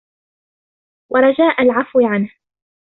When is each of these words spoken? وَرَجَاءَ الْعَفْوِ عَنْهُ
وَرَجَاءَ 1.09 1.61
الْعَفْوِ 1.61 1.99
عَنْهُ 2.05 2.31